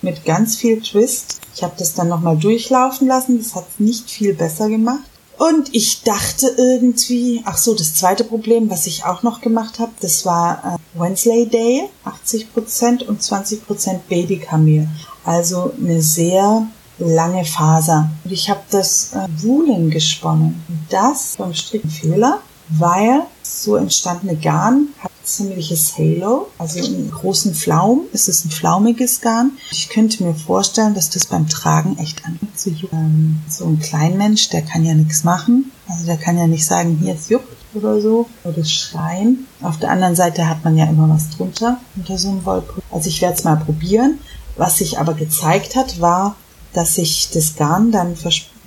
mit 0.03 0.25
ganz 0.25 0.57
viel 0.57 0.81
Twist. 0.81 1.41
Ich 1.55 1.63
habe 1.63 1.75
das 1.79 1.95
dann 1.95 2.09
nochmal 2.09 2.39
durchlaufen 2.39 3.07
lassen, 3.07 3.39
das 3.39 3.55
hat 3.55 3.67
es 3.71 3.81
nicht 3.81 4.11
viel 4.11 4.35
besser 4.35 4.69
gemacht. 4.69 5.05
Und 5.37 5.75
ich 5.75 6.03
dachte 6.03 6.55
irgendwie, 6.57 7.43
ach 7.45 7.57
so, 7.57 7.75
das 7.75 7.95
zweite 7.95 8.25
Problem, 8.25 8.71
was 8.71 8.87
ich 8.87 9.05
auch 9.05 9.23
noch 9.23 9.41
gemacht 9.41 9.79
habe, 9.79 9.93
das 10.01 10.27
war 10.27 10.79
äh, 10.95 10.99
Wednesday 10.99 11.47
Day, 11.47 11.89
80% 12.05 13.05
und 13.05 13.23
20% 13.23 14.01
Babykamel. 14.09 14.89
Also 15.31 15.73
eine 15.79 16.03
sehr 16.03 16.67
lange 16.99 17.45
Faser. 17.45 18.11
Und 18.25 18.33
ich 18.33 18.51
habe 18.51 18.63
das 18.71 19.13
äh, 19.13 19.29
Woolen 19.45 19.89
gesponnen. 19.89 20.61
Und 20.69 20.81
das 20.89 21.37
vom 21.37 21.55
Strickenfehler, 21.55 22.41
weil 22.71 23.23
so 23.41 23.77
entstandene 23.77 24.35
Garn 24.35 24.89
hat 24.99 25.13
ziemliches 25.23 25.97
Halo, 25.97 26.49
also 26.59 26.85
einen 26.85 27.13
großen 27.13 27.55
Flaum. 27.55 28.03
Es 28.13 28.27
ist 28.27 28.45
ein 28.45 28.51
flaumiges 28.51 29.21
Garn. 29.21 29.53
Ich 29.71 29.89
könnte 29.89 30.25
mir 30.25 30.35
vorstellen, 30.35 30.95
dass 30.95 31.11
das 31.11 31.27
beim 31.27 31.49
Tragen 31.49 31.97
echt 31.99 32.25
anfängt 32.27 32.59
zu 32.59 32.71
jucken. 32.71 32.99
Ähm, 32.99 33.41
so 33.49 33.67
ein 33.67 33.79
Kleinmensch, 33.79 34.49
der 34.49 34.63
kann 34.63 34.85
ja 34.85 34.95
nichts 34.95 35.23
machen. 35.23 35.71
Also 35.87 36.07
der 36.07 36.17
kann 36.17 36.39
ja 36.39 36.49
nicht 36.49 36.67
sagen, 36.67 36.99
hier 37.01 37.15
ist 37.15 37.31
juckt 37.31 37.57
oder 37.75 38.01
so 38.01 38.29
oder 38.43 38.65
schreien. 38.65 39.47
Auf 39.63 39.79
der 39.79 39.93
anderen 39.93 40.17
Seite 40.17 40.49
hat 40.49 40.65
man 40.65 40.77
ja 40.77 40.87
immer 40.87 41.09
was 41.09 41.31
drunter 41.31 41.79
unter 41.95 42.19
so 42.19 42.31
einem 42.31 42.45
Wollpulver. 42.45 42.83
Also 42.91 43.09
ich 43.09 43.23
werde 43.23 43.37
es 43.37 43.45
mal 43.45 43.57
probieren. 43.57 44.19
Was 44.61 44.77
sich 44.77 44.99
aber 44.99 45.15
gezeigt 45.15 45.75
hat, 45.75 46.03
war, 46.03 46.37
dass 46.75 46.99
ich 46.99 47.31
das 47.31 47.57
Garn 47.57 47.93
dann 47.93 48.15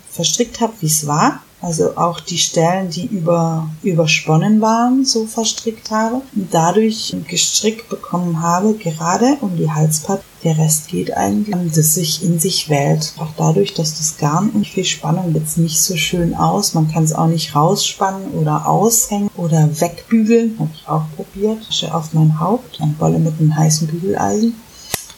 verstrickt 0.09 0.59
habe, 0.59 0.73
wie 0.81 0.87
es 0.87 1.05
war 1.05 1.39
also 1.63 1.95
auch 1.95 2.19
die 2.19 2.37
Stellen, 2.37 2.89
die 2.89 3.05
über, 3.05 3.69
übersponnen 3.83 4.59
waren, 4.59 5.05
so 5.05 5.25
verstrickt 5.25 5.91
habe 5.91 6.15
und 6.35 6.53
dadurch 6.53 7.15
gestrickt 7.29 7.87
bekommen 7.87 8.41
habe, 8.41 8.73
gerade 8.73 9.37
um 9.39 9.55
die 9.55 9.71
Halspatte. 9.71 10.23
Der 10.43 10.57
Rest 10.57 10.89
geht 10.89 11.15
eigentlich, 11.15 11.55
das 11.73 11.93
sich 11.93 12.21
in 12.21 12.37
sich 12.37 12.67
wählt. 12.67 13.13
Auch 13.17 13.29
dadurch, 13.37 13.73
dass 13.73 13.97
das 13.97 14.17
Garn 14.17 14.51
nicht 14.53 14.73
viel 14.73 14.83
Spannung 14.83 15.33
jetzt 15.33 15.57
nicht 15.57 15.79
so 15.79 15.95
schön 15.95 16.35
aus. 16.35 16.73
Man 16.73 16.91
kann 16.91 17.05
es 17.05 17.13
auch 17.13 17.27
nicht 17.27 17.55
rausspannen 17.55 18.31
oder 18.31 18.67
aushängen 18.67 19.29
oder 19.37 19.69
wegbügeln. 19.79 20.57
Habe 20.59 20.71
ich 20.75 20.85
auch 20.85 21.05
probiert. 21.15 21.59
Auf 21.93 22.13
mein 22.13 22.41
Haupt, 22.41 22.81
eine 22.81 22.95
Wolle 22.99 23.19
mit 23.19 23.39
einem 23.39 23.55
heißen 23.55 23.87
Bügeleisen 23.87 24.55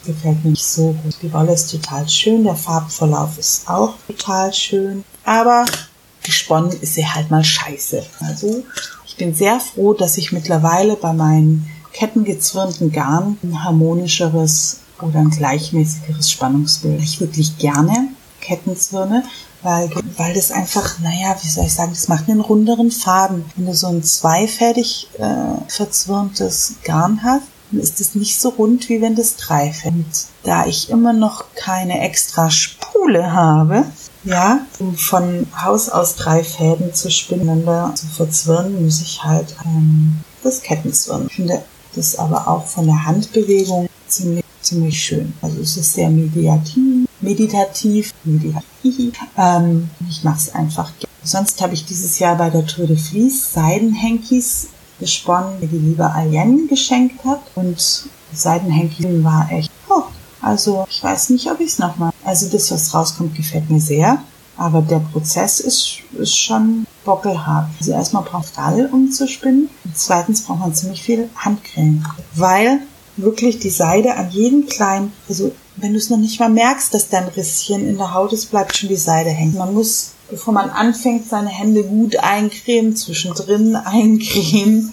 gefällt 0.06 0.44
mir 0.44 0.50
nicht 0.50 0.64
so 0.64 0.92
gut. 1.02 1.16
Die 1.22 1.32
Wolle 1.32 1.52
ist 1.52 1.70
total 1.70 2.08
schön, 2.08 2.44
der 2.44 2.56
Farbverlauf 2.56 3.38
ist 3.38 3.68
auch 3.68 3.94
total 4.06 4.52
schön. 4.52 5.04
Aber 5.24 5.64
gesponnen 6.22 6.72
ist 6.80 6.94
sie 6.94 7.06
halt 7.06 7.30
mal 7.30 7.44
scheiße. 7.44 8.04
Also 8.20 8.64
ich 9.06 9.16
bin 9.16 9.34
sehr 9.34 9.60
froh, 9.60 9.94
dass 9.94 10.18
ich 10.18 10.32
mittlerweile 10.32 10.96
bei 10.96 11.12
meinen 11.12 11.70
kettengezwirnten 11.92 12.92
Garn 12.92 13.38
ein 13.42 13.64
harmonischeres 13.64 14.80
oder 15.00 15.20
ein 15.20 15.30
gleichmäßigeres 15.30 16.30
Spannungsbild. 16.30 17.02
Ich 17.02 17.20
wirklich 17.20 17.56
gerne 17.58 18.08
Kettenzwirne, 18.40 19.24
weil, 19.62 19.90
weil 20.16 20.34
das 20.34 20.50
einfach, 20.52 20.98
naja, 21.00 21.36
wie 21.42 21.48
soll 21.48 21.64
ich 21.64 21.74
sagen, 21.74 21.92
das 21.92 22.08
macht 22.08 22.28
einen 22.28 22.40
runderen 22.40 22.90
Faden. 22.90 23.44
Wenn 23.56 23.66
du 23.66 23.74
so 23.74 23.88
ein 23.88 24.02
zweifädig 24.02 25.08
äh, 25.18 25.68
verzwirntes 25.68 26.74
Garn 26.84 27.22
hast, 27.22 27.46
dann 27.70 27.80
ist 27.80 28.00
es 28.00 28.14
nicht 28.14 28.40
so 28.40 28.50
rund, 28.50 28.88
wie 28.88 29.00
wenn 29.00 29.16
das 29.16 29.36
dreifädig 29.36 30.04
ist. 30.10 30.28
Da 30.42 30.66
ich 30.66 30.90
immer 30.90 31.12
noch 31.12 31.46
keine 31.54 32.00
extra 32.00 32.50
Spule 32.50 33.32
habe, 33.32 33.84
ja, 34.24 34.60
um 34.80 34.96
von 34.96 35.46
Haus 35.62 35.88
aus 35.88 36.16
drei 36.16 36.42
Fäden 36.42 36.92
zu 36.94 37.10
spinnen, 37.10 37.64
zu 37.94 38.06
verzwirnen, 38.06 38.84
muss 38.84 39.00
ich 39.00 39.22
halt 39.22 39.54
ähm, 39.64 40.18
das 40.42 40.62
Kettenzwirnen. 40.62 41.28
Ich 41.28 41.36
finde 41.36 41.62
das 41.94 42.16
aber 42.18 42.48
auch 42.48 42.66
von 42.66 42.86
der 42.86 43.06
Handbewegung 43.06 43.88
ziemlich, 44.08 44.44
ziemlich 44.60 45.02
schön. 45.02 45.32
Also 45.42 45.60
es 45.60 45.76
ist 45.76 45.94
sehr 45.94 46.10
mediativ, 46.10 47.08
meditativ, 47.20 48.12
meditativ. 48.24 49.14
Ähm, 49.36 49.90
ich 50.08 50.24
mache 50.24 50.38
es 50.38 50.54
einfach. 50.54 50.92
Sonst 51.22 51.60
habe 51.60 51.74
ich 51.74 51.86
dieses 51.86 52.18
Jahr 52.18 52.36
bei 52.36 52.50
der 52.50 52.66
Tour 52.66 52.86
de 52.86 52.96
Vlies 52.96 53.52
Seidenhenkis 53.52 54.68
gesponnen, 54.98 55.60
die 55.60 55.66
liebe 55.66 56.10
Alien 56.10 56.68
geschenkt 56.68 57.24
hat. 57.24 57.40
Und 57.54 58.08
Seidenhenki 58.32 59.24
war 59.24 59.50
echt, 59.50 59.70
oh, 59.88 60.02
also 60.40 60.86
ich 60.88 61.02
weiß 61.02 61.30
nicht, 61.30 61.50
ob 61.50 61.60
ich 61.60 61.68
es 61.68 61.78
nochmal. 61.78 62.12
Also 62.24 62.48
das, 62.48 62.70
was 62.70 62.94
rauskommt, 62.94 63.34
gefällt 63.34 63.70
mir 63.70 63.80
sehr. 63.80 64.22
Aber 64.56 64.80
der 64.80 65.00
Prozess 65.00 65.60
ist, 65.60 65.98
ist 66.18 66.36
schon 66.36 66.86
bockelhart. 67.04 67.68
Also 67.78 67.92
erstmal 67.92 68.22
braucht 68.22 68.56
Gall, 68.56 68.88
um 68.90 69.10
zu 69.10 69.28
spinnen. 69.28 69.68
Und 69.84 69.96
zweitens 69.96 70.42
braucht 70.42 70.60
man 70.60 70.74
ziemlich 70.74 71.02
viel 71.02 71.28
Handcreme. 71.36 72.04
Weil 72.34 72.80
wirklich 73.16 73.58
die 73.58 73.70
Seide 73.70 74.14
an 74.14 74.30
jedem 74.30 74.66
kleinen, 74.66 75.12
also 75.28 75.52
wenn 75.76 75.92
du 75.92 75.98
es 75.98 76.10
noch 76.10 76.18
nicht 76.18 76.40
mal 76.40 76.48
merkst, 76.48 76.92
dass 76.94 77.08
da 77.08 77.18
ein 77.18 77.28
Risschen 77.28 77.86
in 77.86 77.98
der 77.98 78.14
Haut 78.14 78.32
ist, 78.32 78.50
bleibt 78.50 78.76
schon 78.76 78.88
die 78.88 78.96
Seide 78.96 79.30
hängen. 79.30 79.56
Man 79.56 79.74
muss, 79.74 80.12
bevor 80.30 80.54
man 80.54 80.70
anfängt, 80.70 81.28
seine 81.28 81.48
Hände 81.48 81.84
gut 81.84 82.16
eincremen, 82.18 82.96
zwischendrin 82.96 83.76
eincremen. 83.76 84.92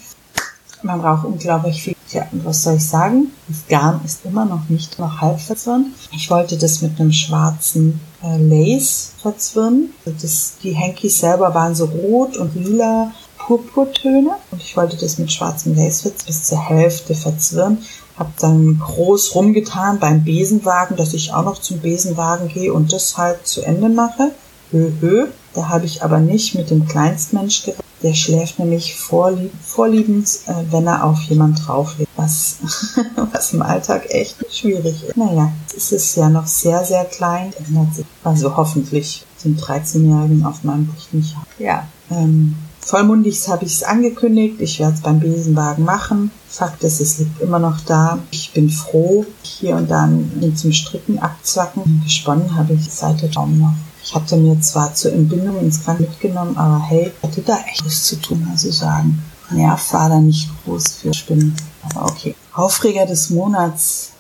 Man 0.82 1.02
braucht 1.02 1.26
unglaublich 1.26 1.82
viel 1.82 1.96
ja, 2.14 2.28
und 2.32 2.46
was 2.46 2.64
soll 2.64 2.76
ich 2.76 2.88
sagen? 2.88 3.32
Das 3.48 3.68
Garn 3.68 4.02
ist 4.06 4.24
immer 4.24 4.46
noch 4.46 4.70
nicht 4.70 5.00
noch 5.00 5.20
halb 5.20 5.40
verzwirnt. 5.40 5.88
Ich 6.12 6.30
wollte 6.30 6.58
das 6.58 6.82
mit 6.82 7.00
einem 7.00 7.12
schwarzen 7.12 8.00
äh, 8.22 8.38
Lace 8.38 9.14
verzwirnen. 9.20 9.94
Also 10.06 10.18
das, 10.22 10.54
die 10.62 10.78
Hankies 10.78 11.20
selber 11.20 11.56
waren 11.56 11.74
so 11.74 11.86
rot 11.86 12.38
und 12.38 12.54
lila 12.56 13.12
Purpurtöne 13.40 14.36
und 14.52 14.62
ich 14.62 14.78
wollte 14.78 14.96
das 14.96 15.18
mit 15.18 15.32
schwarzem 15.32 15.76
Lace 15.76 16.14
bis 16.26 16.44
zur 16.44 16.62
Hälfte 16.62 17.16
verzwirnen. 17.16 17.80
Hab 18.16 18.38
dann 18.38 18.80
groß 18.80 19.34
rumgetan 19.34 20.00
beim 20.00 20.24
Besenwagen, 20.24 20.96
dass 20.96 21.16
ich 21.16 21.34
auch 21.34 21.44
noch 21.44 21.60
zum 21.60 21.80
Besenwagen 21.80 22.48
gehe 22.48 22.72
und 22.72 22.94
das 22.94 23.18
halt 23.18 23.48
zu 23.48 23.64
Ende 23.64 23.90
mache. 23.90 24.32
Hö. 24.74 25.28
Da 25.54 25.70
habe 25.70 25.86
ich 25.86 26.04
aber 26.04 26.20
nicht 26.20 26.56
mit 26.56 26.70
dem 26.72 26.88
Kleinstmensch 26.88 27.64
gerechnet 27.64 27.84
der 28.04 28.14
schläft 28.14 28.60
nämlich 28.60 28.96
vorlieb, 28.96 29.52
vorliebend, 29.64 30.28
äh, 30.48 30.72
wenn 30.72 30.86
er 30.86 31.06
auf 31.06 31.22
jemand 31.22 31.66
drauflegt, 31.66 32.12
was, 32.18 32.58
was 33.32 33.54
im 33.54 33.62
Alltag 33.62 34.06
echt 34.10 34.36
schwierig 34.54 35.04
ist. 35.08 35.18
Naja, 35.18 35.52
es 35.76 35.92
ist 35.94 36.16
ja 36.18 36.30
noch 36.30 36.46
sehr, 36.46 36.84
sehr 36.84 37.06
klein, 37.06 37.54
ändert 37.66 37.96
sich. 37.96 38.06
Also 38.24 38.56
hoffentlich 38.56 39.26
sind 39.38 39.60
13-Jährigen 39.62 40.46
auf 40.46 40.64
meinem 40.64 40.86
Buch 40.86 41.14
nicht. 41.14 41.36
Ja, 41.58 41.88
ähm, 42.12 42.56
vollmundig 42.84 43.48
habe 43.48 43.66
ich 43.66 43.74
es 43.74 43.84
angekündigt. 43.84 44.56
Ich 44.60 44.80
werde 44.80 44.96
es 44.96 45.02
beim 45.02 45.20
Besenwagen 45.20 45.86
machen. 45.86 46.32
Fakt 46.48 46.84
ist, 46.84 47.00
es 47.00 47.18
liegt 47.20 47.42
immer 47.42 47.60
noch 47.60 47.82
da. 47.82 48.20
Ich 48.32 48.52
bin 48.54 48.70
froh, 48.70 49.26
hier 49.42 49.76
und 49.76 49.90
dann 49.90 50.30
zum 50.56 50.72
Stricken 50.72 51.20
abzwacken. 51.20 52.02
Gesponnen 52.04 52.56
habe 52.56 52.74
ich 52.74 52.92
seit 52.92 53.22
der 53.22 53.30
Daumen 53.30 53.60
noch. 53.60 53.74
Ich 54.04 54.14
hatte 54.14 54.36
mir 54.36 54.60
zwar 54.60 54.94
zur 54.94 55.14
Entbindung 55.14 55.60
ins 55.60 55.84
Krankenhaus 55.84 56.12
mitgenommen, 56.12 56.58
aber 56.58 56.84
hey, 56.84 57.12
hatte 57.24 57.42
da 57.42 57.58
echt 57.68 57.86
was 57.86 58.04
zu 58.04 58.18
tun, 58.18 58.46
also 58.52 58.70
sagen. 58.70 59.24
Nerv 59.50 59.94
war 59.94 60.10
da 60.10 60.20
nicht 60.20 60.50
groß 60.64 60.88
für 60.94 61.14
Spinnen. 61.14 61.56
Aber 61.84 62.06
okay. 62.06 62.36
Aufreger 62.54 63.06
des 63.06 63.30
Monats. 63.30 64.12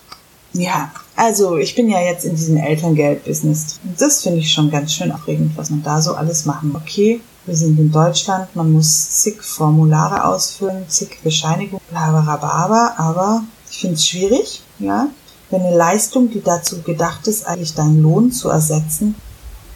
Ja, 0.53 0.91
also 1.15 1.57
ich 1.57 1.75
bin 1.75 1.89
ja 1.89 1.99
jetzt 1.99 2.25
in 2.25 2.35
diesem 2.35 2.57
Elterngeld-Business. 2.57 3.79
Das 3.97 4.21
finde 4.21 4.39
ich 4.39 4.51
schon 4.51 4.71
ganz 4.71 4.93
schön 4.93 5.11
aufregend, 5.11 5.57
was 5.57 5.69
man 5.69 5.83
da 5.83 6.01
so 6.01 6.13
alles 6.13 6.45
machen. 6.45 6.75
Okay, 6.75 7.21
wir 7.45 7.55
sind 7.55 7.77
in 7.77 7.91
Deutschland, 7.91 8.55
man 8.55 8.71
muss 8.71 9.21
zig 9.21 9.41
Formulare 9.41 10.25
ausfüllen, 10.25 10.87
zig 10.87 11.19
Bescheinigungen, 11.23 11.83
bla 11.89 12.11
bla 12.11 12.37
bla, 12.37 12.93
aber 12.97 13.43
ich 13.69 13.79
finde 13.79 13.95
es 13.95 14.07
schwierig, 14.07 14.63
ja. 14.79 15.07
Wenn 15.49 15.61
eine 15.61 15.75
Leistung, 15.75 16.31
die 16.31 16.41
dazu 16.41 16.81
gedacht 16.81 17.27
ist, 17.27 17.45
eigentlich 17.45 17.75
deinen 17.75 18.01
Lohn 18.01 18.31
zu 18.31 18.49
ersetzen, 18.49 19.15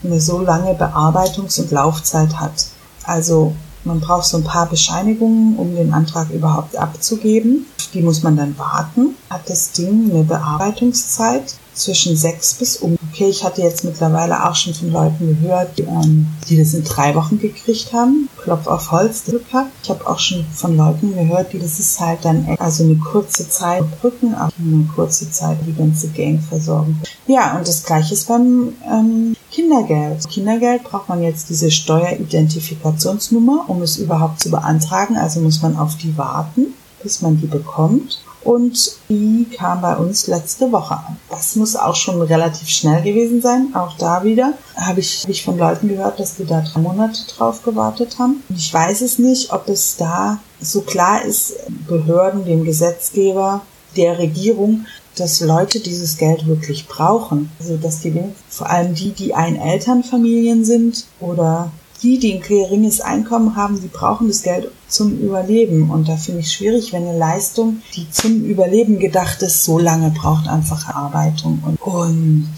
eine 0.03 0.19
so 0.19 0.39
lange 0.39 0.73
Bearbeitungs- 0.73 1.59
und 1.59 1.71
Laufzeit 1.71 2.39
hat. 2.39 2.67
Also 3.03 3.53
man 3.83 3.99
braucht 3.99 4.25
so 4.25 4.37
ein 4.37 4.43
paar 4.43 4.67
Bescheinigungen, 4.67 5.55
um 5.57 5.75
den 5.75 5.93
Antrag 5.93 6.29
überhaupt 6.31 6.75
abzugeben. 6.77 7.65
Die 7.93 8.01
muss 8.01 8.23
man 8.23 8.37
dann 8.37 8.57
warten. 8.57 9.15
Hat 9.29 9.49
das 9.49 9.71
Ding 9.71 10.11
eine 10.11 10.23
Bearbeitungszeit 10.23 11.55
zwischen 11.77 12.15
sechs 12.15 12.53
bis 12.55 12.77
um. 12.77 12.97
Okay, 13.11 13.29
ich 13.29 13.43
hatte 13.43 13.61
jetzt 13.61 13.83
mittlerweile 13.83 14.47
auch 14.47 14.55
schon 14.55 14.73
von 14.73 14.91
Leuten 14.91 15.39
gehört, 15.41 15.77
die, 15.77 15.83
ähm, 15.83 16.27
die 16.49 16.57
das 16.57 16.73
in 16.73 16.83
drei 16.83 17.15
Wochen 17.15 17.39
gekriegt 17.39 17.93
haben. 17.93 18.29
Klopf 18.41 18.67
auf 18.67 18.91
Holz, 18.91 19.23
hat. 19.53 19.67
Ich 19.83 19.89
habe 19.89 20.07
auch 20.07 20.19
schon 20.19 20.45
von 20.53 20.77
Leuten 20.77 21.13
gehört, 21.13 21.53
die 21.53 21.59
das 21.59 21.79
ist 21.79 21.99
halt 21.99 22.19
dann 22.23 22.47
also 22.59 22.83
eine 22.83 22.95
kurze 22.95 23.49
Zeit 23.49 23.83
brücken, 23.99 24.35
aber 24.35 24.53
eine 24.59 24.87
kurze 24.95 25.29
Zeit 25.31 25.57
die 25.65 25.73
ganze 25.73 26.09
Gang 26.09 26.41
versorgen. 26.41 27.01
Ja, 27.27 27.57
und 27.57 27.67
das 27.67 27.83
gleiche 27.83 28.13
ist 28.13 28.27
beim 28.27 28.73
ähm, 28.89 29.35
Kindergeld. 29.51 30.27
Kindergeld 30.29 30.83
braucht 30.83 31.09
man 31.09 31.21
jetzt 31.21 31.49
diese 31.49 31.71
Steueridentifikationsnummer, 31.71 33.65
um 33.67 33.81
es 33.81 33.97
überhaupt 33.97 34.39
zu 34.39 34.49
beantragen. 34.49 35.17
Also 35.17 35.39
muss 35.41 35.61
man 35.61 35.77
auf 35.77 35.97
die 35.97 36.17
warten, 36.17 36.73
bis 37.01 37.21
man 37.21 37.39
die 37.39 37.47
bekommt 37.47 38.19
und 38.47 38.93
die 39.09 39.45
kam 39.57 39.81
bei 39.81 39.97
uns 39.97 40.27
letzte 40.27 40.71
Woche 40.71 40.95
an. 40.95 41.17
Das 41.29 41.57
muss 41.57 41.75
auch 41.75 41.95
schon 41.97 42.21
relativ 42.21 42.69
schnell 42.69 43.01
gewesen 43.03 43.41
sein. 43.41 43.75
Auch 43.75 43.97
da 43.97 44.23
wieder 44.23 44.53
habe 44.77 45.01
ich, 45.01 45.23
hab 45.23 45.29
ich 45.29 45.43
von 45.43 45.57
Leuten 45.57 45.89
gehört, 45.89 46.17
dass 46.17 46.37
die 46.37 46.45
da 46.45 46.61
drei 46.61 46.79
Monate 46.79 47.19
drauf 47.35 47.63
gewartet 47.63 48.17
haben. 48.19 48.41
Ich 48.55 48.73
weiß 48.73 49.01
es 49.01 49.19
nicht, 49.19 49.51
ob 49.51 49.67
es 49.67 49.97
da 49.97 50.39
so 50.61 50.79
klar 50.79 51.25
ist, 51.25 51.55
Behörden, 51.89 52.45
dem 52.45 52.63
Gesetzgeber, 52.63 53.63
der 53.97 54.17
Regierung, 54.17 54.85
dass 55.17 55.41
Leute 55.41 55.81
dieses 55.81 56.17
Geld 56.17 56.47
wirklich 56.47 56.87
brauchen. 56.87 57.51
Also 57.59 57.75
dass 57.75 57.99
die 57.99 58.13
vor 58.47 58.69
allem 58.69 58.95
die, 58.95 59.11
die 59.11 59.33
Einelternfamilien 59.33 60.63
sind 60.63 61.03
oder 61.19 61.69
die, 62.03 62.19
die 62.19 62.33
ein 62.35 62.41
geringes 62.41 63.01
Einkommen 63.01 63.55
haben, 63.55 63.81
die 63.81 63.87
brauchen 63.87 64.27
das 64.27 64.43
Geld 64.43 64.69
zum 64.87 65.17
Überleben. 65.19 65.89
Und 65.89 66.07
da 66.07 66.15
finde 66.15 66.41
ich 66.41 66.51
schwierig, 66.51 66.93
wenn 66.93 67.07
eine 67.07 67.17
Leistung, 67.17 67.81
die 67.95 68.09
zum 68.11 68.45
Überleben 68.45 68.99
gedacht 68.99 69.41
ist, 69.41 69.63
so 69.63 69.79
lange 69.79 70.11
braucht 70.11 70.47
einfach 70.47 70.87
Erarbeitung. 70.87 71.61
Und, 71.65 71.81
und 71.81 72.55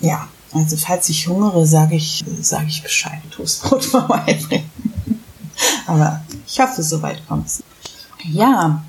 ja, 0.00 0.28
also 0.52 0.76
falls 0.76 1.08
ich 1.08 1.28
hungere, 1.28 1.66
sage 1.66 1.96
ich, 1.96 2.24
sage 2.40 2.66
ich 2.68 2.82
Bescheid, 2.82 3.20
Toastbrot 3.30 3.84
vorbeibringen. 3.84 4.70
Aber 5.86 6.22
ich 6.46 6.58
hoffe, 6.60 6.82
soweit 6.82 7.26
kommt's. 7.28 7.62
Ja, 8.24 8.82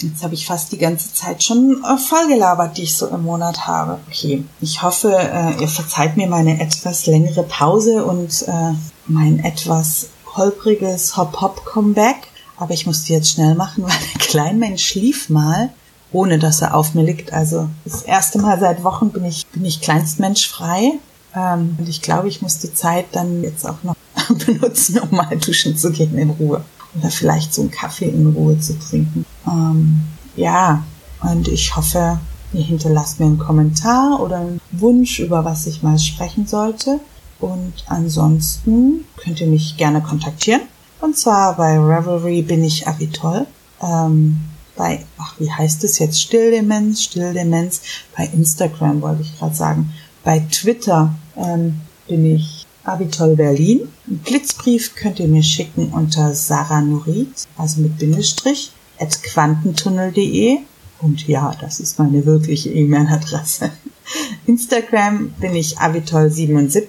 Jetzt 0.00 0.22
habe 0.22 0.34
ich 0.34 0.46
fast 0.46 0.70
die 0.70 0.78
ganze 0.78 1.12
Zeit 1.12 1.42
schon 1.42 1.82
äh, 1.84 1.98
vollgelabert, 1.98 2.76
die 2.76 2.84
ich 2.84 2.96
so 2.96 3.08
im 3.08 3.24
Monat 3.24 3.66
habe. 3.66 3.98
Okay, 4.08 4.44
ich 4.60 4.80
hoffe, 4.80 5.12
äh, 5.12 5.60
ihr 5.60 5.66
verzeiht 5.66 6.16
mir 6.16 6.28
meine 6.28 6.60
etwas 6.60 7.06
längere 7.06 7.42
Pause 7.42 8.04
und 8.04 8.42
äh, 8.46 8.74
mein 9.08 9.38
etwas 9.40 10.08
holpriges 10.36 11.16
Hop-Hop-Comeback. 11.16 12.28
Aber 12.56 12.74
ich 12.74 12.86
musste 12.86 13.12
jetzt 13.12 13.30
schnell 13.30 13.54
machen, 13.54 13.82
weil 13.84 13.96
der 14.14 14.20
Kleinmensch 14.20 14.84
schlief 14.84 15.28
mal, 15.28 15.70
ohne 16.12 16.38
dass 16.38 16.62
er 16.62 16.74
auf 16.74 16.94
mir 16.94 17.04
liegt. 17.04 17.32
Also 17.32 17.68
das 17.84 18.02
erste 18.02 18.38
Mal 18.38 18.58
seit 18.58 18.84
Wochen 18.84 19.10
bin 19.10 19.24
ich, 19.24 19.46
bin 19.48 19.64
ich 19.64 19.80
kleinstmenschfrei. 19.80 20.92
Ähm, 21.34 21.76
und 21.78 21.88
ich 21.88 22.02
glaube, 22.02 22.28
ich 22.28 22.42
muss 22.42 22.58
die 22.58 22.72
Zeit 22.72 23.06
dann 23.12 23.42
jetzt 23.42 23.66
auch 23.66 23.82
noch 23.82 23.94
benutzen, 24.46 24.98
um 24.98 25.16
mal 25.16 25.36
duschen 25.36 25.76
zu 25.76 25.90
gehen 25.90 26.16
in 26.16 26.30
Ruhe 26.30 26.64
oder 26.96 27.10
vielleicht 27.10 27.54
so 27.54 27.62
einen 27.62 27.70
Kaffee 27.70 28.08
in 28.08 28.26
Ruhe 28.28 28.58
zu 28.58 28.78
trinken. 28.78 29.24
Ähm, 29.46 30.00
ja, 30.36 30.82
und 31.22 31.48
ich 31.48 31.76
hoffe, 31.76 32.18
ihr 32.52 32.62
hinterlasst 32.62 33.20
mir 33.20 33.26
einen 33.26 33.38
Kommentar 33.38 34.20
oder 34.20 34.38
einen 34.38 34.60
Wunsch, 34.72 35.20
über 35.20 35.44
was 35.44 35.66
ich 35.66 35.82
mal 35.82 35.98
sprechen 35.98 36.46
sollte. 36.46 37.00
Und 37.40 37.72
ansonsten 37.86 39.04
könnt 39.16 39.40
ihr 39.40 39.46
mich 39.46 39.76
gerne 39.76 40.00
kontaktieren. 40.00 40.62
Und 41.00 41.16
zwar 41.16 41.56
bei 41.56 41.78
Revelry 41.78 42.42
bin 42.42 42.64
ich 42.64 42.88
Avitol. 42.88 43.46
Ähm, 43.80 44.40
bei, 44.76 45.04
ach, 45.18 45.34
wie 45.38 45.50
heißt 45.50 45.84
es 45.84 45.98
jetzt? 45.98 46.20
Stilldemenz, 46.20 47.02
Stilldemenz. 47.02 47.82
Bei 48.16 48.24
Instagram 48.26 49.02
wollte 49.02 49.22
ich 49.22 49.38
gerade 49.38 49.54
sagen. 49.54 49.92
Bei 50.24 50.40
Twitter 50.50 51.14
ähm, 51.36 51.80
bin 52.08 52.24
ich 52.34 52.66
Abitol 52.84 53.36
Berlin. 53.36 53.88
Einen 54.06 54.18
Blitzbrief 54.18 54.94
könnt 54.94 55.20
ihr 55.20 55.28
mir 55.28 55.42
schicken 55.42 55.90
unter 55.92 56.34
Sarah 56.34 56.80
Nurit, 56.80 57.46
also 57.56 57.80
mit 57.82 57.98
Bindestrich, 57.98 58.72
at 58.98 59.22
quantentunnel.de. 59.22 60.58
Und 61.00 61.26
ja, 61.28 61.54
das 61.60 61.80
ist 61.80 61.98
meine 61.98 62.26
wirkliche 62.26 62.70
E-Mail-Adresse. 62.70 63.70
Instagram 64.46 65.30
bin 65.40 65.54
ich 65.54 65.78
Avitol77 65.78 66.88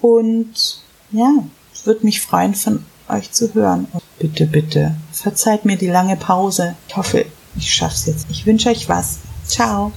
und 0.00 0.82
ja, 1.12 1.32
ich 1.74 1.86
würde 1.86 2.04
mich 2.04 2.20
freuen, 2.20 2.54
von 2.54 2.84
euch 3.08 3.30
zu 3.32 3.52
hören. 3.54 3.86
Und 3.92 4.02
bitte, 4.18 4.46
bitte, 4.46 4.94
verzeiht 5.12 5.64
mir 5.64 5.76
die 5.76 5.88
lange 5.88 6.16
Pause. 6.16 6.76
Ich 6.88 6.96
hoffe, 6.96 7.26
ich 7.56 7.72
schaff's 7.72 8.06
jetzt. 8.06 8.26
Ich 8.30 8.46
wünsche 8.46 8.70
euch 8.70 8.88
was. 8.88 9.18
Ciao. 9.46 9.92